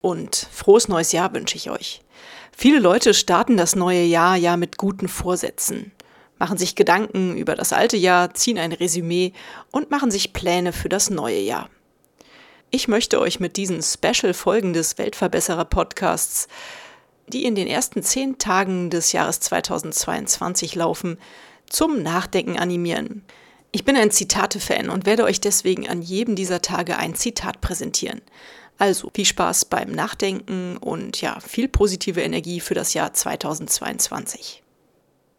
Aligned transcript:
und 0.00 0.48
frohes 0.52 0.88
neues 0.88 1.12
Jahr 1.12 1.32
wünsche 1.34 1.56
ich 1.56 1.70
euch. 1.70 2.00
Viele 2.56 2.78
Leute 2.78 3.12
starten 3.14 3.56
das 3.56 3.76
neue 3.76 4.02
Jahr 4.02 4.36
ja 4.36 4.56
mit 4.56 4.78
guten 4.78 5.08
Vorsätzen, 5.08 5.92
machen 6.38 6.58
sich 6.58 6.74
Gedanken 6.74 7.36
über 7.36 7.54
das 7.54 7.72
alte 7.72 7.96
Jahr, 7.96 8.34
ziehen 8.34 8.58
ein 8.58 8.72
Resümee 8.72 9.32
und 9.70 9.90
machen 9.90 10.10
sich 10.10 10.32
Pläne 10.32 10.72
für 10.72 10.88
das 10.88 11.10
neue 11.10 11.40
Jahr. 11.40 11.68
Ich 12.70 12.88
möchte 12.88 13.20
euch 13.20 13.40
mit 13.40 13.56
diesen 13.56 13.82
Special-Folgen 13.82 14.72
des 14.72 14.98
Weltverbesserer-Podcasts, 14.98 16.48
die 17.28 17.44
in 17.44 17.54
den 17.54 17.68
ersten 17.68 18.02
zehn 18.02 18.38
Tagen 18.38 18.90
des 18.90 19.12
Jahres 19.12 19.40
2022 19.40 20.74
laufen, 20.74 21.18
zum 21.68 22.02
Nachdenken 22.02 22.58
animieren. 22.58 23.22
Ich 23.72 23.84
bin 23.84 23.96
ein 23.96 24.10
Zitate-Fan 24.10 24.88
und 24.88 25.06
werde 25.06 25.24
euch 25.24 25.40
deswegen 25.40 25.88
an 25.88 26.02
jedem 26.02 26.36
dieser 26.36 26.62
Tage 26.62 26.96
ein 26.96 27.14
Zitat 27.14 27.60
präsentieren. 27.60 28.22
Also 28.78 29.10
viel 29.14 29.24
Spaß 29.24 29.66
beim 29.66 29.92
Nachdenken 29.92 30.76
und 30.76 31.20
ja, 31.20 31.40
viel 31.40 31.68
positive 31.68 32.20
Energie 32.20 32.60
für 32.60 32.74
das 32.74 32.92
Jahr 32.92 33.12
2022. 33.12 34.62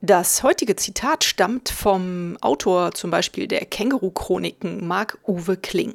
Das 0.00 0.42
heutige 0.42 0.76
Zitat 0.76 1.24
stammt 1.24 1.70
vom 1.70 2.36
Autor 2.40 2.92
zum 2.92 3.10
Beispiel 3.10 3.48
der 3.48 3.64
Känguru-Chroniken 3.64 4.86
Marc-Uwe 4.86 5.56
Kling. 5.56 5.94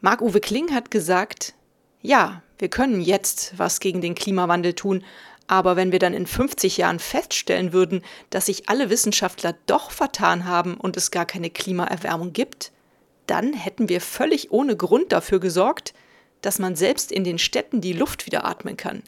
Marc-Uwe 0.00 0.40
Kling 0.40 0.72
hat 0.72 0.90
gesagt, 0.90 1.54
ja, 2.00 2.42
wir 2.58 2.68
können 2.68 3.00
jetzt 3.00 3.52
was 3.56 3.80
gegen 3.80 4.00
den 4.00 4.14
Klimawandel 4.14 4.72
tun, 4.72 5.04
aber 5.46 5.76
wenn 5.76 5.92
wir 5.92 5.98
dann 5.98 6.14
in 6.14 6.26
50 6.26 6.78
Jahren 6.78 6.98
feststellen 6.98 7.72
würden, 7.72 8.02
dass 8.30 8.46
sich 8.46 8.68
alle 8.68 8.90
Wissenschaftler 8.90 9.54
doch 9.66 9.90
vertan 9.90 10.46
haben 10.46 10.74
und 10.74 10.96
es 10.96 11.10
gar 11.10 11.26
keine 11.26 11.50
Klimaerwärmung 11.50 12.32
gibt, 12.32 12.72
dann 13.26 13.52
hätten 13.52 13.88
wir 13.88 14.00
völlig 14.00 14.50
ohne 14.50 14.76
Grund 14.76 15.12
dafür 15.12 15.40
gesorgt, 15.40 15.94
dass 16.42 16.58
man 16.58 16.76
selbst 16.76 17.12
in 17.12 17.24
den 17.24 17.38
Städten 17.38 17.80
die 17.80 17.92
Luft 17.92 18.26
wieder 18.26 18.44
atmen 18.44 18.76
kann, 18.76 19.02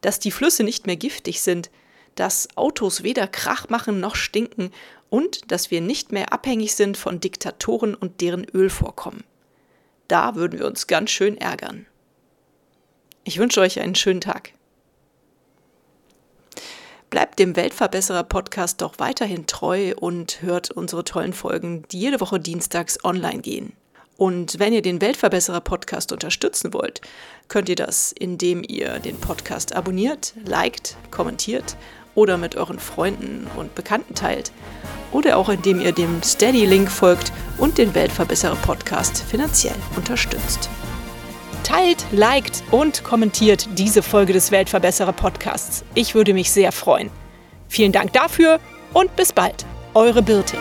dass 0.00 0.20
die 0.20 0.30
Flüsse 0.30 0.64
nicht 0.64 0.86
mehr 0.86 0.96
giftig 0.96 1.40
sind, 1.40 1.70
dass 2.14 2.48
Autos 2.56 3.02
weder 3.02 3.26
Krach 3.26 3.68
machen 3.68 4.00
noch 4.00 4.16
stinken 4.16 4.72
und 5.10 5.50
dass 5.50 5.70
wir 5.70 5.80
nicht 5.80 6.12
mehr 6.12 6.32
abhängig 6.32 6.74
sind 6.74 6.96
von 6.96 7.20
Diktatoren 7.20 7.94
und 7.94 8.20
deren 8.20 8.44
Ölvorkommen. 8.44 9.24
Da 10.08 10.34
würden 10.34 10.58
wir 10.58 10.66
uns 10.66 10.86
ganz 10.86 11.10
schön 11.10 11.36
ärgern. 11.36 11.86
Ich 13.24 13.38
wünsche 13.38 13.60
euch 13.60 13.80
einen 13.80 13.94
schönen 13.94 14.20
Tag. 14.20 14.52
Bleibt 17.10 17.38
dem 17.38 17.56
Weltverbesserer 17.56 18.24
Podcast 18.24 18.82
doch 18.82 18.98
weiterhin 18.98 19.46
treu 19.46 19.94
und 19.96 20.42
hört 20.42 20.70
unsere 20.70 21.04
tollen 21.04 21.32
Folgen, 21.32 21.84
die 21.90 22.00
jede 22.00 22.20
Woche 22.20 22.38
dienstags 22.38 23.02
online 23.02 23.40
gehen. 23.40 23.72
Und 24.18 24.58
wenn 24.58 24.72
ihr 24.72 24.82
den 24.82 25.00
Weltverbesserer 25.00 25.60
Podcast 25.60 26.10
unterstützen 26.10 26.74
wollt, 26.74 27.00
könnt 27.46 27.68
ihr 27.68 27.76
das, 27.76 28.10
indem 28.10 28.64
ihr 28.66 28.98
den 28.98 29.16
Podcast 29.16 29.76
abonniert, 29.76 30.34
liked, 30.44 30.96
kommentiert 31.12 31.76
oder 32.16 32.36
mit 32.36 32.56
euren 32.56 32.80
Freunden 32.80 33.46
und 33.56 33.76
Bekannten 33.76 34.16
teilt. 34.16 34.50
Oder 35.12 35.36
auch 35.36 35.48
indem 35.48 35.80
ihr 35.80 35.92
dem 35.92 36.20
Steady-Link 36.24 36.90
folgt 36.90 37.32
und 37.58 37.78
den 37.78 37.94
Weltverbesserer 37.94 38.56
Podcast 38.56 39.22
finanziell 39.22 39.76
unterstützt. 39.94 40.68
Teilt, 41.62 42.04
liked 42.10 42.64
und 42.72 43.04
kommentiert 43.04 43.68
diese 43.76 44.02
Folge 44.02 44.32
des 44.32 44.50
Weltverbesserer 44.50 45.12
Podcasts. 45.12 45.84
Ich 45.94 46.16
würde 46.16 46.34
mich 46.34 46.50
sehr 46.50 46.72
freuen. 46.72 47.10
Vielen 47.68 47.92
Dank 47.92 48.12
dafür 48.14 48.58
und 48.92 49.14
bis 49.14 49.32
bald. 49.32 49.64
Eure 49.94 50.22
Birte. 50.22 50.56